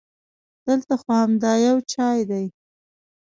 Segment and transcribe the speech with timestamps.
[0.65, 2.45] دلته خو همدا یو چای دی.